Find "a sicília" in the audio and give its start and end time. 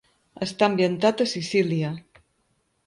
1.27-1.95